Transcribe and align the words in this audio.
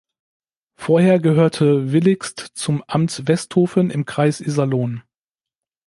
Vorher 0.73 1.19
gehörte 1.19 1.91
Villigst 1.91 2.39
zum 2.55 2.83
Amt 2.87 3.27
Westhofen 3.27 3.91
im 3.91 4.05
Kreis 4.05 4.39
Iserlohn. 4.41 5.03